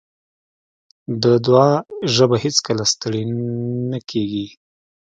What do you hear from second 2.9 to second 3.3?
ستړې